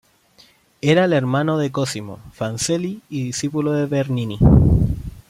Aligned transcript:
Era 0.81 1.05
el 1.05 1.13
hermano 1.13 1.59
de 1.59 1.71
Cosimo 1.71 2.17
Fancelli 2.33 3.03
y 3.07 3.23
discípulo 3.25 3.73
de 3.73 3.85
Bernini. 3.85 4.39